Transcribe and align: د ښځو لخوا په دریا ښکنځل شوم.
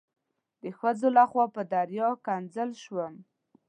د 0.61 0.63
ښځو 0.79 1.07
لخوا 1.17 1.45
په 1.55 1.61
دریا 1.73 2.07
ښکنځل 2.19 2.69
شوم. 2.83 3.13